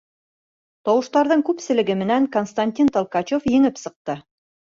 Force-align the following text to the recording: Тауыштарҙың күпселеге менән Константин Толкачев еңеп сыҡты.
Тауыштарҙың 0.87 1.43
күпселеге 1.49 1.97
менән 2.01 2.25
Константин 2.37 2.89
Толкачев 2.95 3.45
еңеп 3.57 3.81
сыҡты. 3.85 4.19